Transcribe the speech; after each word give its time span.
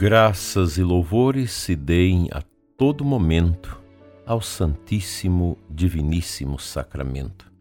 Graças 0.00 0.78
e 0.78 0.82
louvores 0.82 1.52
se 1.52 1.76
deem 1.76 2.30
a 2.32 2.40
todo 2.74 3.04
momento 3.04 3.82
ao 4.24 4.40
Santíssimo 4.40 5.58
Diviníssimo 5.68 6.58
Sacramento. 6.58 7.52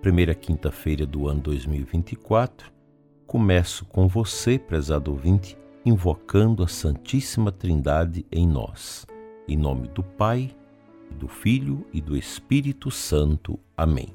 Primeira 0.00 0.32
quinta-feira 0.32 1.04
do 1.04 1.26
ano 1.26 1.40
2024, 1.40 2.70
começo 3.26 3.84
com 3.86 4.06
você, 4.06 4.56
prezado 4.56 5.10
ouvinte, 5.10 5.58
invocando 5.84 6.62
a 6.62 6.68
Santíssima 6.68 7.50
Trindade 7.50 8.24
em 8.30 8.46
nós. 8.46 9.04
Em 9.48 9.56
nome 9.56 9.88
do 9.88 10.04
Pai, 10.04 10.54
do 11.18 11.26
Filho 11.26 11.84
e 11.92 12.00
do 12.00 12.16
Espírito 12.16 12.88
Santo. 12.88 13.58
Amém. 13.76 14.14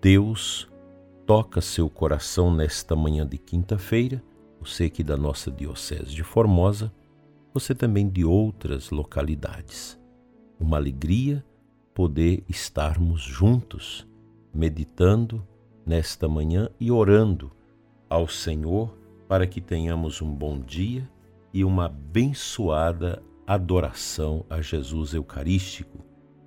Deus 0.00 0.68
toca 1.26 1.60
seu 1.60 1.90
coração 1.90 2.54
nesta 2.54 2.94
manhã 2.94 3.26
de 3.26 3.36
quinta-feira 3.36 4.22
você 4.64 4.84
aqui 4.84 5.04
da 5.04 5.16
nossa 5.16 5.50
Diocese 5.50 6.14
de 6.14 6.22
Formosa, 6.22 6.90
você 7.52 7.74
também 7.74 8.08
de 8.08 8.24
outras 8.24 8.90
localidades. 8.90 10.00
Uma 10.58 10.78
alegria 10.78 11.44
poder 11.92 12.42
estarmos 12.48 13.20
juntos, 13.20 14.08
meditando 14.54 15.46
nesta 15.84 16.26
manhã 16.26 16.70
e 16.80 16.90
orando 16.90 17.52
ao 18.08 18.26
Senhor 18.26 18.96
para 19.28 19.46
que 19.46 19.60
tenhamos 19.60 20.22
um 20.22 20.34
bom 20.34 20.58
dia 20.58 21.08
e 21.52 21.62
uma 21.62 21.86
abençoada 21.86 23.22
adoração 23.46 24.46
a 24.48 24.62
Jesus 24.62 25.12
Eucarístico, 25.12 25.98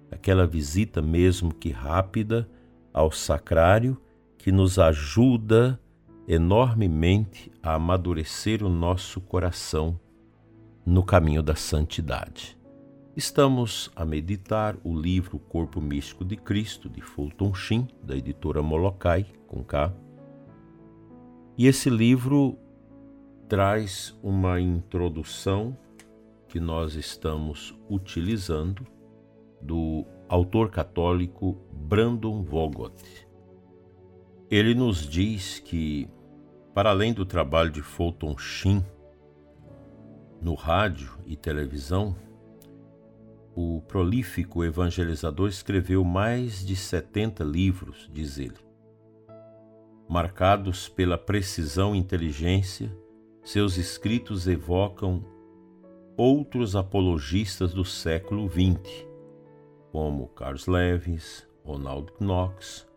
aquela 0.10 0.48
visita 0.48 1.04
mesmo 1.04 1.54
que 1.54 1.70
rápida 1.70 2.50
ao 2.92 3.12
sacrário 3.12 3.96
que 4.40 4.52
nos 4.52 4.80
ajuda 4.80 5.80
enormemente 6.28 7.50
a 7.64 7.76
amadurecer 7.76 8.62
o 8.62 8.68
nosso 8.68 9.22
coração 9.22 9.98
no 10.86 11.02
caminho 11.02 11.42
da 11.42 11.56
santidade. 11.56 12.58
Estamos 13.16 13.90
a 13.96 14.04
meditar 14.04 14.76
o 14.84 14.94
livro 14.94 15.40
Corpo 15.40 15.80
Místico 15.80 16.26
de 16.26 16.36
Cristo, 16.36 16.90
de 16.90 17.02
Fulton 17.02 17.54
Sheen, 17.54 17.88
da 18.04 18.16
editora 18.16 18.62
Molokai, 18.62 19.26
com 19.48 19.64
K. 19.64 19.94
E 21.58 21.66
esse 21.66 21.90
livro 21.90 22.58
traz 23.48 24.16
uma 24.22 24.60
introdução 24.60 25.78
que 26.50 26.60
nós 26.60 26.94
estamos 26.96 27.74
utilizando 27.90 28.86
do 29.62 30.06
autor 30.28 30.70
católico 30.70 31.58
Brandon 31.72 32.44
Vogt. 32.44 33.28
Ele 34.50 34.76
nos 34.76 35.08
diz 35.08 35.60
que 35.60 36.08
para 36.78 36.92
além 36.92 37.12
do 37.12 37.26
trabalho 37.26 37.72
de 37.72 37.82
Fulton 37.82 38.38
Sheen 38.38 38.86
no 40.40 40.54
rádio 40.54 41.10
e 41.26 41.36
televisão, 41.36 42.16
o 43.56 43.82
prolífico 43.88 44.64
evangelizador 44.64 45.50
escreveu 45.50 46.04
mais 46.04 46.64
de 46.64 46.76
70 46.76 47.44
livros, 47.44 48.08
diz 48.14 48.38
ele. 48.38 48.60
Marcados 50.08 50.88
pela 50.88 51.18
precisão 51.18 51.96
e 51.96 51.98
inteligência, 51.98 52.96
seus 53.44 53.78
escritos 53.78 54.48
evocam 54.48 55.26
outros 56.16 56.76
apologistas 56.76 57.74
do 57.74 57.84
século 57.84 58.48
XX, 58.48 59.08
como 59.92 60.28
Carlos 60.28 60.68
Lewis, 60.68 61.50
Ronald 61.66 62.14
Knox, 62.20 62.88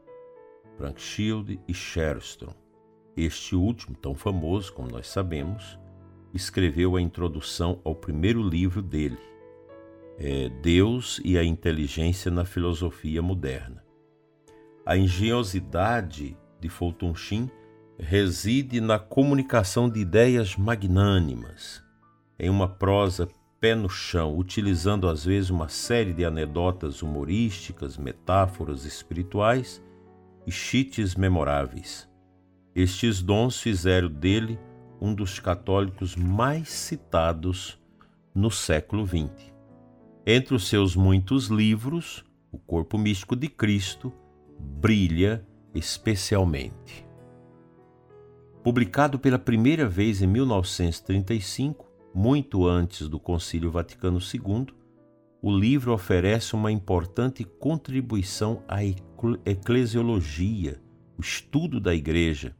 Frank 0.76 1.00
Shield 1.00 1.58
e 1.66 1.72
Sherston. 1.72 2.52
Este 3.16 3.56
último, 3.56 3.96
tão 3.96 4.14
famoso 4.14 4.72
como 4.72 4.90
nós 4.90 5.08
sabemos, 5.08 5.78
escreveu 6.32 6.96
a 6.96 7.00
introdução 7.00 7.80
ao 7.84 7.94
primeiro 7.94 8.42
livro 8.42 8.82
dele, 8.82 9.18
é 10.22 10.50
Deus 10.50 11.18
e 11.24 11.38
a 11.38 11.42
Inteligência 11.42 12.30
na 12.30 12.44
Filosofia 12.44 13.22
Moderna. 13.22 13.82
A 14.84 14.94
engenhosidade 14.94 16.36
de 16.60 16.68
Fulton 16.68 17.14
reside 17.98 18.82
na 18.82 18.98
comunicação 18.98 19.88
de 19.88 20.00
ideias 20.00 20.56
magnânimas, 20.56 21.82
em 22.38 22.50
uma 22.50 22.68
prosa 22.68 23.28
pé 23.58 23.74
no 23.74 23.88
chão, 23.88 24.36
utilizando 24.36 25.08
às 25.08 25.24
vezes 25.24 25.48
uma 25.48 25.68
série 25.68 26.12
de 26.12 26.24
anedotas 26.24 27.00
humorísticas, 27.00 27.96
metáforas 27.96 28.84
espirituais 28.84 29.82
e 30.46 30.52
chites 30.52 31.14
memoráveis. 31.14 32.09
Estes 32.74 33.20
dons 33.20 33.60
fizeram 33.60 34.08
dele 34.08 34.58
um 35.00 35.12
dos 35.12 35.40
católicos 35.40 36.14
mais 36.14 36.68
citados 36.68 37.80
no 38.34 38.50
século 38.50 39.04
XX. 39.06 39.52
Entre 40.24 40.54
os 40.54 40.68
seus 40.68 40.94
muitos 40.94 41.46
livros, 41.46 42.24
O 42.52 42.58
Corpo 42.58 42.98
Místico 42.98 43.34
de 43.34 43.48
Cristo 43.48 44.12
brilha 44.58 45.44
especialmente. 45.74 47.06
Publicado 48.62 49.18
pela 49.18 49.38
primeira 49.38 49.88
vez 49.88 50.20
em 50.20 50.26
1935, 50.26 51.88
muito 52.14 52.66
antes 52.66 53.08
do 53.08 53.18
Concílio 53.18 53.70
Vaticano 53.70 54.18
II, 54.18 54.66
o 55.42 55.50
livro 55.50 55.92
oferece 55.92 56.54
uma 56.54 56.70
importante 56.70 57.42
contribuição 57.44 58.62
à 58.68 58.84
eclesiologia, 58.84 60.80
o 61.16 61.20
estudo 61.20 61.80
da 61.80 61.94
Igreja, 61.94 62.54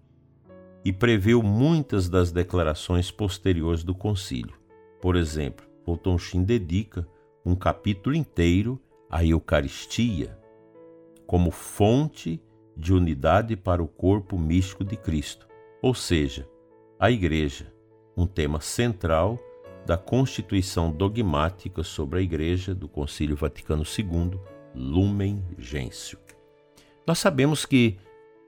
e 0.85 0.93
preveu 0.93 1.43
muitas 1.43 2.09
das 2.09 2.33
declarações 2.33 3.11
posteriores 3.11 3.85
do 3.85 3.95
concílio. 3.95 4.55
Por 5.01 5.17
exemplo, 5.17 5.67
Potonchim 5.85 6.43
dedica 6.43 7.07
um 7.45 7.55
capítulo 7.55 8.15
inteiro 8.15 8.81
à 9.09 9.25
Eucaristia 9.25 10.39
como 11.27 11.51
fonte 11.51 12.43
de 12.77 12.93
unidade 12.93 13.57
para 13.57 13.83
o 13.83 13.87
corpo 13.87 14.39
místico 14.39 14.83
de 14.83 14.97
Cristo, 14.97 15.47
ou 15.83 15.95
seja, 15.95 16.49
a 16.99 17.11
Igreja, 17.11 17.73
um 18.17 18.27
tema 18.27 18.61
central 18.61 19.39
da 19.87 19.97
Constituição 19.97 20.91
dogmática 20.91 21.83
sobre 21.83 22.19
a 22.19 22.23
Igreja 22.23 22.75
do 22.75 22.89
Concílio 22.89 23.37
Vaticano 23.37 23.83
II, 23.83 24.39
Lumen 24.75 25.45
Gentium. 25.59 26.19
Nós 27.07 27.19
sabemos 27.19 27.65
que 27.65 27.99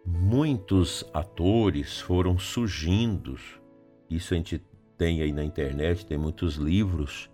muitos 0.05 1.05
atores 1.13 2.01
foram 2.01 2.39
surgindo. 2.39 3.39
Isso 4.11 4.35
a 4.35 4.37
gente 4.37 4.63
tem 4.99 5.23
aí 5.23 5.33
na 5.33 5.45
internet, 5.45 6.07
tem 6.07 6.19
muitos 6.19 6.57
livros 6.57 7.31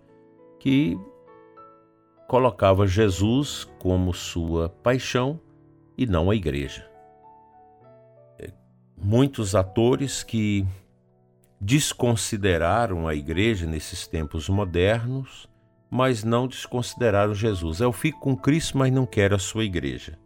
que 0.59 0.97
colocava 2.27 2.85
Jesus 2.85 3.67
como 3.79 4.13
sua 4.13 4.69
paixão 4.69 5.39
e 5.97 6.05
não 6.05 6.29
a 6.29 6.35
igreja. 6.35 6.89
É, 8.37 8.51
muitos 8.95 9.55
atores 9.55 10.23
que 10.23 10.65
desconsideraram 11.59 13.07
a 13.07 13.15
igreja 13.15 13.65
nesses 13.65 14.07
tempos 14.07 14.47
modernos, 14.47 15.49
mas 15.89 16.23
não 16.23 16.47
desconsideraram 16.47 17.33
Jesus. 17.33 17.79
Eu 17.81 17.91
fico 17.91 18.19
com 18.19 18.37
Cristo, 18.37 18.77
mas 18.77 18.93
não 18.93 19.05
quero 19.05 19.35
a 19.35 19.39
sua 19.39 19.65
igreja. 19.65 20.17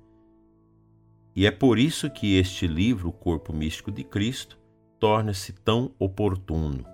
E 1.35 1.47
é 1.47 1.51
por 1.51 1.79
isso 1.79 2.09
que 2.09 2.37
este 2.37 2.67
livro, 2.67 3.09
O 3.09 3.11
Corpo 3.11 3.51
Místico 3.51 3.91
de 3.91 4.03
Cristo, 4.03 4.59
torna-se 4.99 5.51
tão 5.51 5.91
oportuno. 5.97 6.85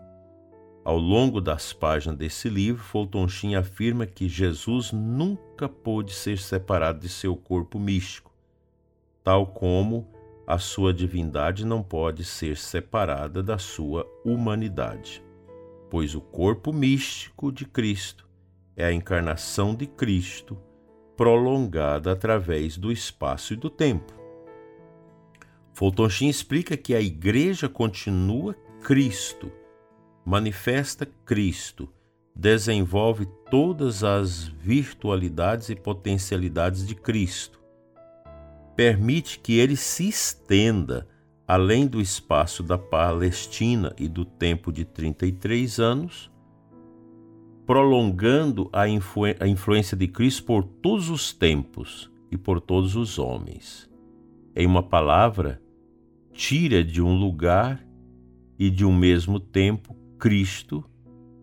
Ao 0.84 0.98
longo 0.98 1.42
das 1.42 1.74
páginas 1.74 2.18
desse 2.18 2.50
livro, 2.50 2.82
Fulton 2.82 3.28
Sheen 3.28 3.56
afirma 3.56 4.06
que 4.06 4.30
Jesus 4.30 4.92
nunca 4.92 5.68
pôde 5.68 6.14
ser 6.14 6.40
separado 6.40 7.00
de 7.00 7.10
seu 7.10 7.36
corpo 7.36 7.78
místico, 7.78 8.32
tal 9.24 9.46
como 9.46 10.08
a 10.48 10.58
sua 10.58 10.94
divindade 10.94 11.66
não 11.66 11.84
pode 11.84 12.24
ser 12.24 12.58
separada 12.58 13.44
da 13.44 13.60
sua 13.60 14.08
humanidade, 14.26 15.22
pois 15.90 16.16
o 16.16 16.22
corpo 16.22 16.74
místico 16.74 17.52
de 17.52 17.66
Cristo 17.66 18.28
é 18.76 18.86
a 18.86 18.94
encarnação 18.94 19.76
de 19.76 19.86
Cristo 19.86 20.58
prolongada 21.16 22.14
através 22.14 22.78
do 22.78 22.92
espaço 22.92 23.54
e 23.54 23.56
do 23.58 23.70
tempo. 23.70 24.19
Fulton 25.80 26.10
explica 26.24 26.76
que 26.76 26.94
a 26.94 27.00
igreja 27.00 27.70
continua 27.70 28.54
Cristo, 28.84 29.50
manifesta 30.26 31.08
Cristo, 31.24 31.88
desenvolve 32.36 33.26
todas 33.50 34.04
as 34.04 34.44
virtualidades 34.44 35.70
e 35.70 35.78
potencialidades 35.78 36.86
de 36.86 36.96
Cristo. 36.96 37.62
Permite 38.76 39.40
que 39.40 39.58
ele 39.58 39.78
se 39.78 40.10
estenda 40.10 41.08
além 41.48 41.88
do 41.88 42.02
espaço 42.02 42.62
da 42.62 42.78
Palestina 42.78 43.96
e 43.98 44.10
do 44.10 44.26
tempo 44.26 44.74
de 44.74 44.84
33 44.84 45.80
anos, 45.80 46.30
prolongando 47.66 48.70
a, 48.74 48.86
influ 48.86 49.28
a 49.40 49.48
influência 49.48 49.96
de 49.96 50.10
Cristo 50.10 50.44
por 50.44 50.62
todos 50.62 51.10
os 51.10 51.32
tempos 51.32 52.12
e 52.30 52.38
por 52.38 52.60
todos 52.60 52.98
os 52.98 53.18
homens. 53.18 53.90
Em 54.54 54.66
uma 54.68 54.84
palavra, 54.84 55.62
tira 56.40 56.86
de 56.86 57.02
um 57.02 57.20
lugar 57.20 57.86
e 58.58 58.70
de 58.70 58.86
um 58.86 58.96
mesmo 58.96 59.42
tempo 59.42 59.94
Cristo 60.18 60.90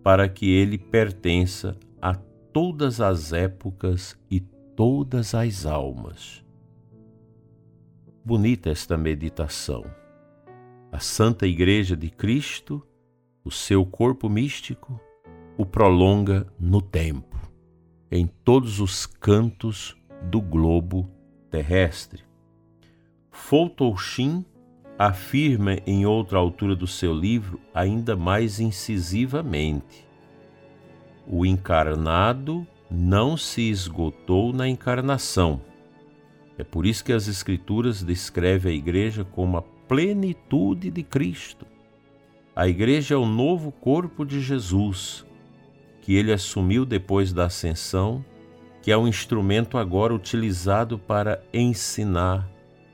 para 0.03 0.27
que 0.27 0.51
ele 0.51 0.79
pertença 0.79 1.79
a 2.01 2.15
todas 2.15 2.99
as 2.99 3.31
épocas 3.31 4.19
e 4.31 4.41
todas 4.41 5.35
as 5.35 5.67
almas. 5.67 6.43
Bonita 8.25 8.71
esta 8.71 8.97
meditação. 8.97 9.85
A 10.91 10.99
Santa 10.99 11.47
Igreja 11.47 11.95
de 11.95 12.09
Cristo, 12.09 12.83
o 13.45 13.51
seu 13.51 13.85
corpo 13.85 14.31
místico, 14.31 14.99
o 15.59 15.67
prolonga 15.67 16.47
no 16.59 16.81
tempo, 16.81 17.37
em 18.11 18.27
todos 18.27 18.81
os 18.81 19.05
cantos 19.05 19.95
do 20.23 20.41
globo 20.41 21.07
terrestre. 21.51 22.25
Fulton 23.31 23.95
afirma 24.99 25.79
em 25.87 26.07
outra 26.07 26.39
altura 26.39 26.75
do 26.75 26.87
seu 26.87 27.13
livro 27.13 27.61
ainda 27.75 28.17
mais 28.17 28.61
incisivamente: 28.61 30.07
o 31.27 31.45
encarnado 31.45 32.67
não 32.91 33.37
se 33.37 33.69
esgotou 33.69 34.53
na 34.53 34.69
encarnação. 34.69 35.61
É 36.59 36.65
por 36.65 36.87
isso 36.87 37.05
que 37.05 37.13
as 37.13 37.29
Escrituras 37.29 38.03
descrevem 38.03 38.73
a 38.73 38.77
igreja 38.77 39.25
como 39.25 39.59
a 39.59 39.63
plenitude 39.63 40.91
de 40.91 41.03
Cristo. 41.03 41.67
A 42.55 42.67
igreja 42.67 43.15
é 43.15 43.19
o 43.19 43.27
novo 43.27 43.71
corpo 43.71 44.25
de 44.25 44.41
Jesus, 44.41 45.27
que 46.01 46.15
ele 46.15 46.33
assumiu 46.33 46.87
depois 46.87 47.33
da 47.33 47.45
ascensão, 47.45 48.25
que 48.81 48.91
é 48.91 48.97
um 48.97 49.07
instrumento 49.07 49.77
agora 49.77 50.15
utilizado 50.15 50.99
para 50.99 51.43
ensinar, 51.53 52.49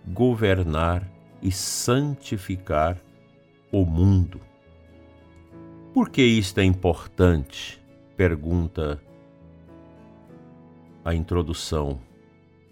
governar 0.09 1.09
e 1.43 1.51
santificar 1.51 2.97
o 3.71 3.85
mundo. 3.85 4.41
Por 5.93 6.09
que 6.09 6.23
isto 6.23 6.59
é 6.59 6.65
importante? 6.65 7.83
Pergunta 8.17 9.03
a 11.05 11.15
introdução 11.15 12.01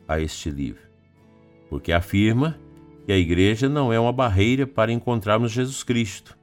a 0.07 0.21
este 0.21 0.51
livro. 0.51 0.83
Porque 1.69 1.93
afirma 1.93 2.59
que 3.05 3.13
a 3.13 3.19
igreja 3.19 3.69
não 3.69 3.93
é 3.93 3.99
uma 3.99 4.13
barreira 4.13 4.67
para 4.67 4.93
encontrarmos 4.93 5.53
Jesus 5.53 5.83
Cristo, 5.83 6.39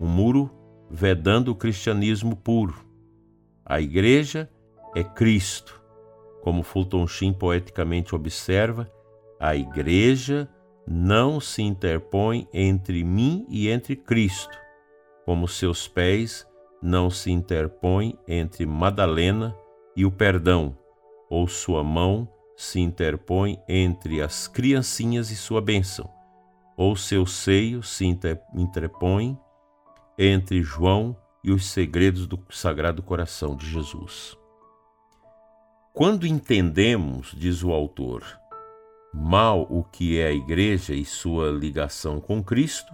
um 0.00 0.06
muro 0.06 0.50
vedando 0.90 1.48
o 1.48 1.54
cristianismo 1.54 2.36
puro. 2.36 2.84
A 3.64 3.80
igreja 3.80 4.50
é 4.94 5.02
Cristo. 5.02 5.80
Como 6.42 6.62
Fulton 6.62 7.06
Sheen 7.06 7.32
poeticamente 7.32 8.14
observa, 8.14 8.90
a 9.38 9.56
igreja 9.56 10.48
não 10.86 11.40
se 11.40 11.62
interpõe 11.62 12.48
entre 12.52 13.04
mim 13.04 13.46
e 13.48 13.68
entre 13.68 13.96
Cristo, 13.96 14.56
como 15.24 15.46
seus 15.46 15.86
pés 15.86 16.46
não 16.82 17.08
se 17.08 17.30
interpõem 17.30 18.18
entre 18.26 18.66
Madalena 18.66 19.56
e 19.94 20.04
o 20.04 20.10
perdão, 20.10 20.76
ou 21.30 21.46
sua 21.46 21.84
mão 21.84 22.28
se 22.56 22.80
interpõe 22.80 23.60
entre 23.68 24.20
as 24.20 24.48
criancinhas 24.48 25.30
e 25.30 25.36
sua 25.36 25.60
bênção, 25.60 26.10
ou 26.76 26.96
seu 26.96 27.24
seio 27.24 27.82
se 27.82 28.04
interpõe 28.54 29.38
entre 30.18 30.62
João 30.62 31.16
e 31.44 31.50
os 31.50 31.66
segredos 31.66 32.26
do 32.26 32.38
Sagrado 32.50 33.02
Coração 33.02 33.56
de 33.56 33.66
Jesus. 33.66 34.36
Quando 35.92 36.26
entendemos, 36.26 37.34
diz 37.36 37.62
o 37.62 37.72
autor, 37.72 38.24
mal 39.12 39.66
o 39.68 39.84
que 39.84 40.18
é 40.18 40.28
a 40.28 40.32
Igreja 40.32 40.94
e 40.94 41.04
sua 41.04 41.50
ligação 41.50 42.20
com 42.20 42.42
Cristo, 42.42 42.92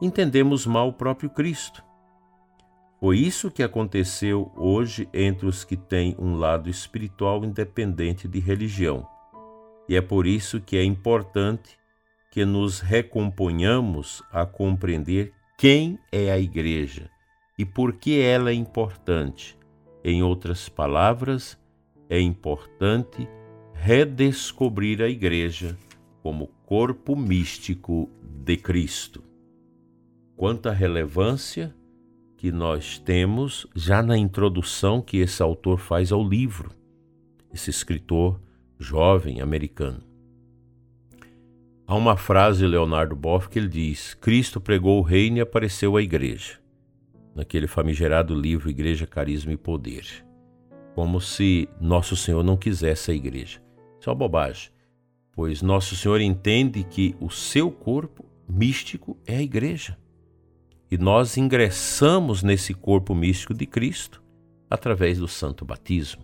entendemos 0.00 0.66
mal 0.66 0.88
o 0.88 0.92
próprio 0.92 1.30
Cristo. 1.30 1.82
Foi 3.00 3.18
isso 3.18 3.50
que 3.50 3.62
aconteceu 3.62 4.52
hoje 4.56 5.08
entre 5.12 5.46
os 5.46 5.64
que 5.64 5.76
têm 5.76 6.16
um 6.18 6.36
lado 6.36 6.68
espiritual 6.68 7.44
independente 7.44 8.26
de 8.26 8.40
religião. 8.40 9.06
E 9.88 9.94
é 9.94 10.00
por 10.00 10.26
isso 10.26 10.60
que 10.60 10.76
é 10.76 10.84
importante 10.84 11.78
que 12.30 12.44
nos 12.44 12.80
recomponhamos 12.80 14.22
a 14.32 14.44
compreender 14.44 15.32
quem 15.56 15.98
é 16.10 16.30
a 16.30 16.38
Igreja 16.38 17.10
e 17.58 17.64
por 17.64 17.94
que 17.94 18.20
ela 18.20 18.50
é 18.50 18.54
importante. 18.54 19.58
Em 20.04 20.22
outras 20.22 20.68
palavras, 20.68 21.58
é 22.08 22.20
importante 22.20 23.28
redescobrir 23.80 25.02
a 25.02 25.08
Igreja 25.08 25.76
como 26.22 26.48
corpo 26.64 27.14
místico 27.14 28.10
de 28.44 28.56
Cristo. 28.56 29.22
Quanta 30.36 30.72
relevância 30.72 31.74
que 32.36 32.50
nós 32.52 32.98
temos 32.98 33.66
já 33.74 34.02
na 34.02 34.18
introdução 34.18 35.00
que 35.00 35.18
esse 35.18 35.42
autor 35.42 35.78
faz 35.78 36.12
ao 36.12 36.26
livro, 36.26 36.70
esse 37.52 37.70
escritor 37.70 38.40
jovem 38.78 39.40
americano. 39.40 40.02
Há 41.86 41.94
uma 41.94 42.16
frase 42.16 42.58
de 42.58 42.66
Leonardo 42.66 43.14
Boff 43.14 43.48
que 43.48 43.58
ele 43.58 43.68
diz: 43.68 44.14
Cristo 44.14 44.60
pregou 44.60 44.98
o 44.98 45.02
reino 45.02 45.38
e 45.38 45.40
apareceu 45.40 45.96
a 45.96 46.02
igreja, 46.02 46.58
naquele 47.34 47.68
famigerado 47.68 48.34
livro 48.34 48.68
Igreja, 48.68 49.06
Carisma 49.06 49.52
e 49.52 49.56
Poder, 49.56 50.04
como 50.94 51.20
se 51.20 51.68
Nosso 51.80 52.16
Senhor 52.16 52.42
não 52.42 52.56
quisesse 52.56 53.12
a 53.12 53.14
igreja. 53.14 53.65
Isso 54.06 54.10
é 54.10 54.12
uma 54.12 54.18
bobagem, 54.20 54.70
pois 55.32 55.62
Nosso 55.62 55.96
Senhor 55.96 56.20
entende 56.20 56.84
que 56.84 57.16
o 57.20 57.28
seu 57.28 57.72
corpo 57.72 58.24
místico 58.48 59.18
é 59.26 59.38
a 59.38 59.42
igreja. 59.42 59.98
E 60.88 60.96
nós 60.96 61.36
ingressamos 61.36 62.40
nesse 62.40 62.72
corpo 62.72 63.16
místico 63.16 63.52
de 63.52 63.66
Cristo 63.66 64.22
através 64.70 65.18
do 65.18 65.26
santo 65.26 65.64
batismo. 65.64 66.22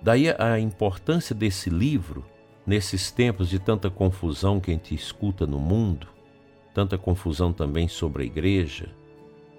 Daí 0.00 0.28
a 0.30 0.60
importância 0.60 1.34
desse 1.34 1.68
livro 1.68 2.24
nesses 2.64 3.10
tempos 3.10 3.48
de 3.48 3.58
tanta 3.58 3.90
confusão 3.90 4.60
que 4.60 4.70
a 4.70 4.74
gente 4.74 4.94
escuta 4.94 5.48
no 5.48 5.58
mundo, 5.58 6.06
tanta 6.72 6.96
confusão 6.96 7.52
também 7.52 7.88
sobre 7.88 8.22
a 8.22 8.26
igreja, 8.26 8.94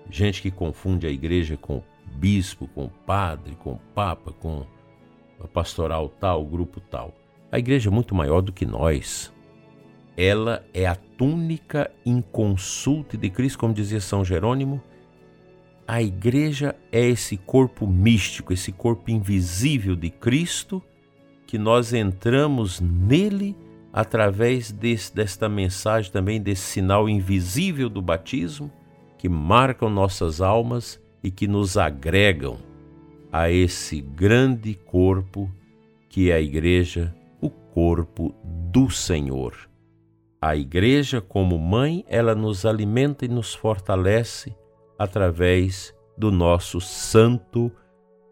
gente 0.09 0.41
que 0.41 0.49
confunde 0.49 1.05
a 1.05 1.11
igreja 1.11 1.57
com 1.57 1.79
o 1.79 1.83
bispo, 2.15 2.69
com 2.69 2.85
o 2.85 2.89
padre, 2.89 3.53
com 3.55 3.73
o 3.73 3.79
papa, 3.93 4.31
com 4.31 4.65
a 5.43 5.47
pastoral 5.47 6.09
tal, 6.09 6.43
o 6.43 6.45
grupo 6.45 6.79
tal. 6.79 7.13
A 7.51 7.59
igreja 7.59 7.89
é 7.89 7.91
muito 7.91 8.15
maior 8.15 8.41
do 8.41 8.51
que 8.51 8.65
nós. 8.65 9.33
Ela 10.15 10.63
é 10.73 10.85
a 10.85 10.95
túnica 10.95 11.91
inconsulte 12.05 13.17
de 13.17 13.29
Cristo, 13.29 13.59
como 13.59 13.73
dizia 13.73 13.99
São 13.99 14.23
Jerônimo. 14.23 14.81
A 15.87 16.01
igreja 16.01 16.75
é 16.91 17.01
esse 17.01 17.35
corpo 17.37 17.85
místico, 17.85 18.53
esse 18.53 18.71
corpo 18.71 19.11
invisível 19.11 19.95
de 19.95 20.09
Cristo, 20.09 20.81
que 21.45 21.57
nós 21.57 21.91
entramos 21.93 22.79
nele 22.79 23.55
através 23.91 24.71
desse, 24.71 25.13
desta 25.13 25.49
mensagem 25.49 26.11
também, 26.11 26.41
desse 26.41 26.61
sinal 26.61 27.09
invisível 27.09 27.89
do 27.89 28.01
batismo, 28.01 28.71
que 29.17 29.27
marcam 29.27 29.89
nossas 29.89 30.39
almas 30.39 30.99
e 31.21 31.29
que 31.29 31.47
nos 31.47 31.77
agregam 31.77 32.70
a 33.31 33.49
esse 33.49 34.01
grande 34.01 34.75
corpo 34.75 35.49
que 36.09 36.29
é 36.29 36.35
a 36.35 36.41
igreja, 36.41 37.15
o 37.39 37.49
corpo 37.49 38.35
do 38.43 38.89
Senhor. 38.89 39.69
A 40.41 40.55
igreja, 40.55 41.21
como 41.21 41.57
mãe, 41.57 42.03
ela 42.07 42.35
nos 42.35 42.65
alimenta 42.65 43.23
e 43.23 43.29
nos 43.29 43.53
fortalece 43.53 44.53
através 44.99 45.95
do 46.17 46.29
nosso 46.31 46.81
santo 46.81 47.71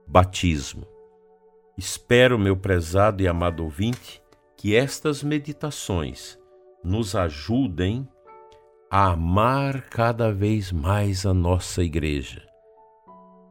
batismo. 0.05 0.85
Espero, 1.77 2.37
meu 2.37 2.57
prezado 2.57 3.23
e 3.23 3.27
amado 3.27 3.63
ouvinte, 3.63 4.21
que 4.57 4.75
estas 4.75 5.23
meditações 5.23 6.37
nos 6.83 7.15
ajudem 7.15 8.05
a 8.91 9.11
amar 9.11 9.83
cada 9.83 10.33
vez 10.33 10.71
mais 10.71 11.25
a 11.25 11.33
nossa 11.33 11.81
igreja 11.81 12.49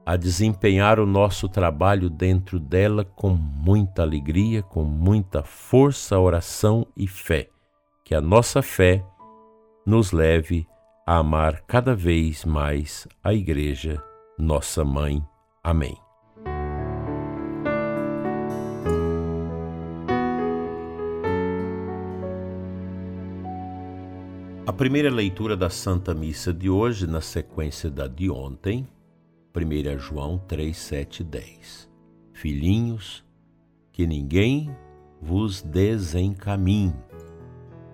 a 0.08 0.16
desempenhar 0.16 0.98
o 0.98 1.04
nosso 1.04 1.50
trabalho 1.50 2.08
dentro 2.08 2.58
dela 2.58 3.04
com 3.04 3.28
muita 3.28 4.00
alegria, 4.00 4.62
com 4.62 4.82
muita 4.82 5.42
força, 5.42 6.18
oração 6.18 6.86
e 6.96 7.06
fé. 7.06 7.50
Que 8.06 8.14
a 8.14 8.20
nossa 8.22 8.62
fé 8.62 9.04
nos 9.84 10.10
leve 10.10 10.66
a 11.06 11.18
amar 11.18 11.60
cada 11.66 11.94
vez 11.94 12.46
mais 12.46 13.06
a 13.22 13.34
Igreja, 13.34 14.02
nossa 14.38 14.82
mãe. 14.82 15.22
Amém. 15.62 15.94
A 24.66 24.72
primeira 24.72 25.10
leitura 25.10 25.54
da 25.54 25.68
Santa 25.68 26.14
Missa 26.14 26.50
de 26.50 26.70
hoje, 26.70 27.06
na 27.06 27.20
sequência 27.20 27.90
da 27.90 28.06
de 28.06 28.30
ontem, 28.30 28.88
1 29.58 29.98
João 29.98 30.38
3, 30.38 30.76
7 30.76 31.24
10. 31.24 31.90
Filhinhos, 32.32 33.24
que 33.90 34.06
ninguém 34.06 34.70
vos 35.20 35.60
desencaminhe. 35.60 36.94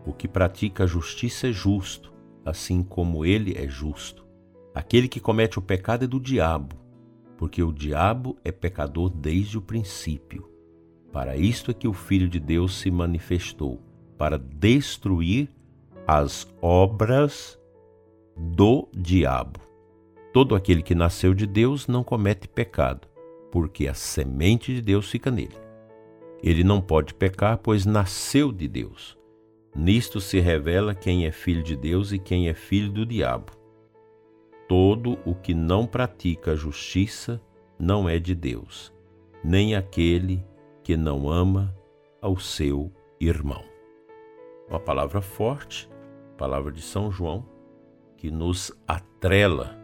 O 0.04 0.12
que 0.12 0.28
pratica 0.28 0.85
a 0.85 0.87
justiça 0.87 1.49
é 1.49 1.52
justo, 1.52 2.12
assim 2.44 2.83
como 2.83 3.25
ele 3.25 3.56
é 3.56 3.66
justo. 3.66 4.26
Aquele 4.75 5.09
que 5.09 5.21
comete 5.21 5.59
o 5.59 5.62
pecado 5.62 6.04
é 6.04 6.06
do 6.06 6.21
diabo, 6.21 6.76
porque 7.38 7.62
o 7.62 7.73
diabo 7.73 8.37
é 8.44 8.52
pecador 8.52 9.09
desde 9.09 9.56
o 9.56 9.62
princípio. 9.62 10.50
Para 11.11 11.35
isto 11.35 11.71
é 11.71 11.75
que 11.75 11.88
o 11.88 11.94
Filho 11.94 12.28
de 12.28 12.38
Deus 12.38 12.78
se 12.78 12.90
manifestou, 12.90 13.80
para 14.18 14.38
destruir 14.38 15.49
as 16.06 16.47
obras 16.61 17.59
do 18.37 18.87
diabo. 18.94 19.63
Todo 20.35 20.57
aquele 20.57 20.83
que 20.83 20.97
nasceu 20.97 21.33
de 21.33 21.47
Deus 21.47 21.87
não 21.87 22.03
comete 22.03 22.49
pecado, 22.49 23.07
porque 23.53 23.87
a 23.87 23.95
semente 23.95 24.75
de 24.75 24.83
Deus 24.83 25.09
fica 25.09 25.31
nele. 25.31 25.55
Ele 26.43 26.64
não 26.64 26.81
pode 26.81 27.14
pecar, 27.14 27.59
pois 27.59 27.87
nasceu 27.87 28.50
de 28.50 28.67
Deus. 28.67 29.17
Nisto 29.76 30.21
se 30.21 30.41
revela 30.41 30.93
quem 30.93 31.25
é 31.25 31.31
filho 31.31 31.62
de 31.62 31.76
Deus 31.76 32.11
e 32.11 32.19
quem 32.19 32.49
é 32.49 32.53
filho 32.53 32.91
do 32.91 33.07
diabo. 33.07 33.53
Todo 34.69 35.21
o 35.25 35.37
que 35.37 35.55
não 35.55 35.87
pratica 35.87 36.50
a 36.50 36.57
justiça 36.57 37.41
não 37.79 38.09
é 38.09 38.19
de 38.19 38.35
Deus, 38.35 38.93
nem 39.45 39.76
aquele 39.76 40.45
que 40.83 40.97
não 40.97 41.31
ama 41.31 41.73
ao 42.21 42.41
seu 42.41 42.91
irmão. 43.21 43.62
Uma 44.69 44.81
palavra 44.81 45.23
forte, 45.23 45.88
palavra 46.37 46.73
de 46.73 46.83
São 46.83 47.09
João, 47.09 47.47
que 48.17 48.33
nos 48.33 48.73
atrela 48.85 49.84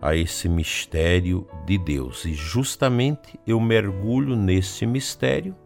a 0.00 0.14
esse 0.14 0.48
mistério 0.48 1.46
de 1.66 1.76
Deus. 1.76 2.24
E 2.24 2.34
justamente 2.34 3.38
eu 3.46 3.60
mergulho 3.60 4.36
nesse 4.36 4.86
mistério 4.86 5.56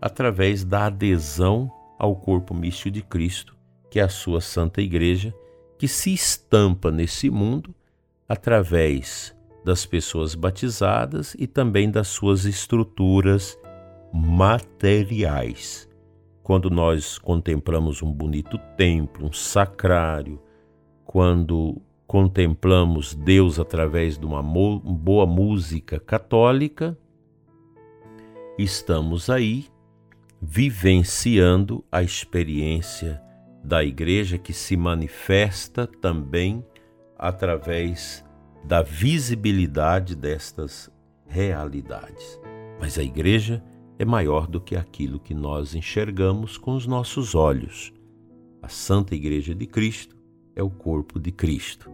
através 0.00 0.64
da 0.64 0.86
adesão 0.86 1.70
ao 1.98 2.16
corpo 2.16 2.52
místico 2.52 2.90
de 2.90 3.02
Cristo, 3.02 3.56
que 3.88 4.00
é 4.00 4.02
a 4.02 4.08
sua 4.08 4.40
Santa 4.40 4.82
Igreja, 4.82 5.32
que 5.78 5.86
se 5.86 6.12
estampa 6.12 6.90
nesse 6.90 7.30
mundo 7.30 7.74
através 8.28 9.36
das 9.64 9.86
pessoas 9.86 10.34
batizadas 10.34 11.36
e 11.38 11.46
também 11.46 11.90
das 11.90 12.08
suas 12.08 12.44
estruturas 12.44 13.56
materiais. 14.12 15.88
Quando 16.42 16.68
nós 16.68 17.18
contemplamos 17.18 18.02
um 18.02 18.12
bonito 18.12 18.58
templo, 18.76 19.28
um 19.28 19.32
sacrário, 19.32 20.42
quando 21.04 21.80
contemplamos 22.06 23.14
Deus 23.14 23.58
através 23.58 24.18
de 24.18 24.26
uma 24.26 24.42
boa 24.42 25.26
música 25.26 25.98
católica, 25.98 26.96
estamos 28.58 29.30
aí 29.30 29.66
vivenciando 30.40 31.84
a 31.90 32.02
experiência 32.02 33.22
da 33.64 33.84
igreja 33.84 34.38
que 34.38 34.52
se 34.52 34.76
manifesta 34.76 35.86
também 35.86 36.64
através 37.16 38.24
da 38.64 38.82
visibilidade 38.82 40.16
destas 40.16 40.90
realidades. 41.26 42.40
Mas 42.80 42.98
a 42.98 43.02
igreja 43.02 43.62
é 43.98 44.04
maior 44.04 44.48
do 44.48 44.60
que 44.60 44.74
aquilo 44.74 45.20
que 45.20 45.32
nós 45.32 45.74
enxergamos 45.74 46.58
com 46.58 46.74
os 46.74 46.86
nossos 46.86 47.34
olhos. 47.34 47.92
A 48.60 48.68
Santa 48.68 49.14
Igreja 49.14 49.54
de 49.54 49.66
Cristo 49.66 50.16
é 50.54 50.62
o 50.62 50.70
corpo 50.70 51.18
de 51.18 51.32
Cristo, 51.32 51.90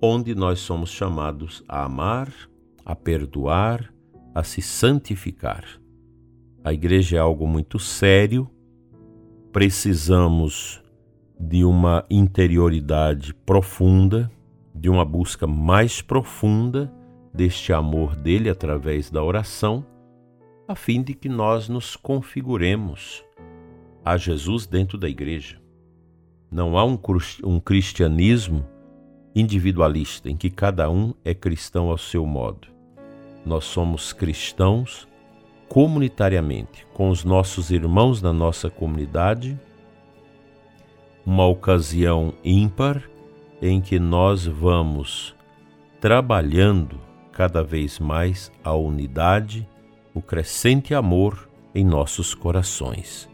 onde 0.00 0.34
nós 0.34 0.60
somos 0.60 0.90
chamados 0.90 1.62
a 1.68 1.84
amar, 1.84 2.32
a 2.84 2.94
perdoar, 2.94 3.92
a 4.34 4.42
se 4.42 4.60
santificar. 4.60 5.64
A 6.62 6.72
igreja 6.72 7.16
é 7.16 7.20
algo 7.20 7.46
muito 7.46 7.78
sério, 7.78 8.50
precisamos 9.52 10.82
de 11.38 11.64
uma 11.64 12.04
interioridade 12.10 13.34
profunda, 13.34 14.30
de 14.74 14.88
uma 14.88 15.04
busca 15.04 15.46
mais 15.46 16.02
profunda 16.02 16.92
deste 17.32 17.72
amor 17.72 18.16
dele 18.16 18.48
através 18.48 19.10
da 19.10 19.22
oração, 19.22 19.84
a 20.66 20.74
fim 20.74 21.02
de 21.02 21.14
que 21.14 21.28
nós 21.28 21.68
nos 21.68 21.96
configuremos 21.96 23.24
a 24.04 24.16
Jesus 24.16 24.66
dentro 24.66 24.96
da 24.96 25.08
igreja. 25.08 25.63
Não 26.54 26.78
há 26.78 26.84
um, 26.84 26.96
um 27.42 27.58
cristianismo 27.58 28.64
individualista 29.34 30.30
em 30.30 30.36
que 30.36 30.48
cada 30.48 30.88
um 30.88 31.12
é 31.24 31.34
cristão 31.34 31.90
ao 31.90 31.98
seu 31.98 32.24
modo. 32.24 32.68
Nós 33.44 33.64
somos 33.64 34.12
cristãos 34.12 35.08
comunitariamente, 35.68 36.86
com 36.94 37.08
os 37.08 37.24
nossos 37.24 37.72
irmãos 37.72 38.22
da 38.22 38.32
nossa 38.32 38.70
comunidade, 38.70 39.58
uma 41.26 41.44
ocasião 41.44 42.32
ímpar 42.44 43.02
em 43.60 43.80
que 43.80 43.98
nós 43.98 44.46
vamos 44.46 45.34
trabalhando 46.00 47.00
cada 47.32 47.64
vez 47.64 47.98
mais 47.98 48.52
a 48.62 48.72
unidade, 48.74 49.68
o 50.14 50.22
crescente 50.22 50.94
amor 50.94 51.50
em 51.74 51.84
nossos 51.84 52.32
corações. 52.32 53.33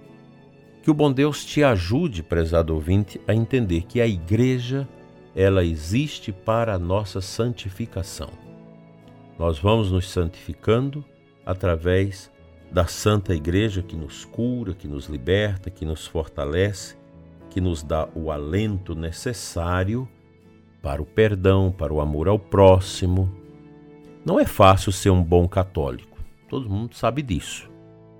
Que 0.90 0.92
o 0.92 0.96
bom 0.96 1.12
Deus 1.12 1.44
te 1.44 1.62
ajude, 1.62 2.20
prezado 2.20 2.74
ouvinte, 2.74 3.20
a 3.28 3.32
entender 3.32 3.82
que 3.82 4.00
a 4.00 4.08
igreja 4.08 4.88
ela 5.36 5.64
existe 5.64 6.32
para 6.32 6.74
a 6.74 6.78
nossa 6.80 7.20
santificação. 7.20 8.28
Nós 9.38 9.56
vamos 9.56 9.92
nos 9.92 10.10
santificando 10.10 11.04
através 11.46 12.28
da 12.72 12.86
Santa 12.86 13.32
Igreja 13.32 13.84
que 13.84 13.94
nos 13.94 14.24
cura, 14.24 14.74
que 14.74 14.88
nos 14.88 15.06
liberta, 15.06 15.70
que 15.70 15.84
nos 15.86 16.08
fortalece, 16.08 16.96
que 17.50 17.60
nos 17.60 17.84
dá 17.84 18.08
o 18.12 18.32
alento 18.32 18.92
necessário 18.96 20.08
para 20.82 21.00
o 21.00 21.06
perdão, 21.06 21.70
para 21.70 21.94
o 21.94 22.00
amor 22.00 22.26
ao 22.26 22.36
próximo. 22.36 23.32
Não 24.26 24.40
é 24.40 24.44
fácil 24.44 24.90
ser 24.90 25.10
um 25.10 25.22
bom 25.22 25.46
católico, 25.46 26.18
todo 26.48 26.68
mundo 26.68 26.96
sabe 26.96 27.22
disso. 27.22 27.70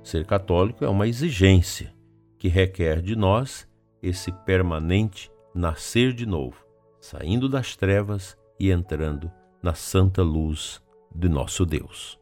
Ser 0.04 0.24
católico 0.24 0.84
é 0.84 0.88
uma 0.88 1.08
exigência 1.08 1.98
que 2.40 2.48
requer 2.48 3.02
de 3.02 3.14
nós 3.14 3.68
esse 4.02 4.32
permanente 4.32 5.30
nascer 5.54 6.14
de 6.14 6.24
novo, 6.24 6.56
saindo 6.98 7.50
das 7.50 7.76
trevas 7.76 8.34
e 8.58 8.70
entrando 8.70 9.30
na 9.62 9.74
santa 9.74 10.22
luz 10.22 10.82
de 11.14 11.28
nosso 11.28 11.66
Deus. 11.66 12.18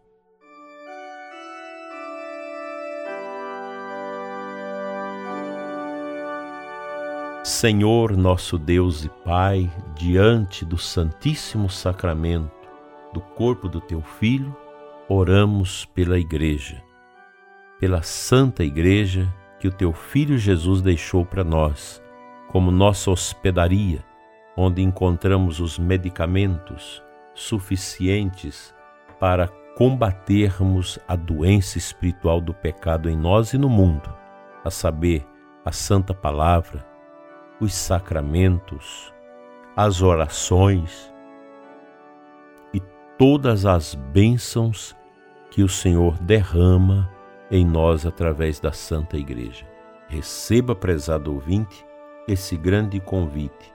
Senhor 7.45 8.17
nosso 8.17 8.59
Deus 8.59 9.05
e 9.05 9.09
Pai, 9.25 9.71
diante 9.95 10.65
do 10.65 10.77
Santíssimo 10.77 11.71
Sacramento 11.71 12.69
do 13.15 13.21
corpo 13.21 13.69
do 13.69 13.81
teu 13.81 14.03
Filho, 14.03 14.55
oramos 15.09 15.85
pela 15.85 16.19
Igreja, 16.19 16.83
pela 17.79 18.03
Santa 18.03 18.65
Igreja 18.65 19.33
que 19.59 19.69
o 19.69 19.73
teu 19.73 19.93
Filho 19.93 20.39
Jesus 20.39 20.81
deixou 20.81 21.25
para 21.25 21.43
nós, 21.43 22.03
como 22.49 22.71
nossa 22.71 23.11
hospedaria, 23.11 24.05
onde 24.57 24.83
encontramos 24.83 25.61
os 25.61 25.79
medicamentos 25.79 27.03
suficientes 27.35 28.75
para 29.21 29.49
combatermos 29.77 30.99
a 31.07 31.15
doença 31.15 31.79
espiritual 31.79 32.41
do 32.41 32.53
pecado 32.53 33.09
em 33.09 33.17
nós 33.17 33.53
e 33.53 33.59
no 33.59 33.69
mundo, 33.69 34.13
a 34.65 34.71
saber, 34.71 35.25
a 35.65 35.71
Santa 35.71 36.15
Palavra, 36.15 36.85
os 37.61 37.75
sacramentos, 37.75 39.13
as 39.77 40.03
orações 40.03 41.13
e 42.73 42.81
todas 43.19 43.67
as 43.67 43.95
bênçãos 43.95 44.97
que 45.51 45.63
o 45.63 45.69
Senhor 45.69 46.19
derrama 46.21 47.09
em 47.51 47.65
nós 47.65 48.07
através 48.07 48.61
da 48.61 48.73
Santa 48.73 49.17
Igreja. 49.17 49.67
Receba, 50.09 50.75
prezado 50.75 51.33
ouvinte, 51.33 51.85
esse 52.27 52.57
grande 52.57 53.01
convite: 53.01 53.73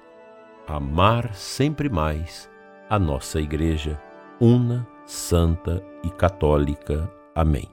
amar 0.67 1.33
sempre 1.33 1.89
mais 1.89 2.49
a 2.89 2.97
nossa 2.99 3.39
Igreja, 3.39 3.99
una, 4.39 4.87
santa 5.05 5.83
e 6.03 6.09
católica. 6.09 7.11
Amém. 7.35 7.69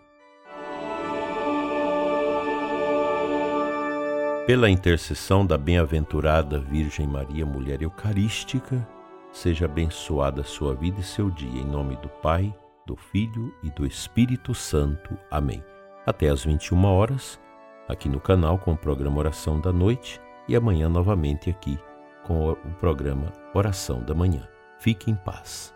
Pela 4.46 4.68
intercessão 4.68 5.46
da 5.46 5.56
bem-aventurada 5.56 6.58
Virgem 6.58 7.06
Maria, 7.06 7.46
mulher 7.46 7.82
eucarística, 7.82 8.86
seja 9.30 9.66
abençoada 9.66 10.42
sua 10.42 10.74
vida 10.74 10.98
e 11.00 11.04
seu 11.04 11.30
dia, 11.30 11.60
em 11.60 11.66
nome 11.66 11.94
do 11.96 12.08
Pai, 12.08 12.52
do 12.84 12.96
Filho 12.96 13.54
e 13.62 13.70
do 13.70 13.86
Espírito 13.86 14.52
Santo. 14.52 15.16
Amém 15.30 15.62
até 16.06 16.28
às 16.28 16.44
21 16.44 16.84
horas, 16.84 17.40
aqui 17.88 18.08
no 18.08 18.20
canal 18.20 18.58
com 18.58 18.72
o 18.72 18.76
programa 18.76 19.18
Oração 19.18 19.60
da 19.60 19.72
Noite 19.72 20.20
e 20.48 20.56
amanhã 20.56 20.88
novamente 20.88 21.50
aqui 21.50 21.78
com 22.24 22.50
o 22.50 22.56
programa 22.78 23.32
Oração 23.54 24.02
da 24.02 24.14
Manhã. 24.14 24.48
Fique 24.78 25.10
em 25.10 25.14
paz. 25.14 25.74